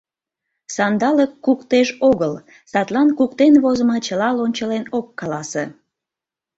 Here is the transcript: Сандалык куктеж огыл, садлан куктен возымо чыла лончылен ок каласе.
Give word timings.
Сандалык 0.75 1.31
куктеж 1.45 1.87
огыл, 2.09 2.33
садлан 2.71 3.09
куктен 3.17 3.53
возымо 3.63 3.97
чыла 4.05 4.29
лончылен 4.37 4.83
ок 4.97 5.07
каласе. 5.19 5.65